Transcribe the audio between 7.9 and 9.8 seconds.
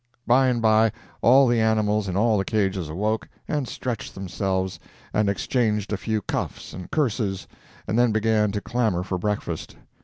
then began to clamour for breakfast.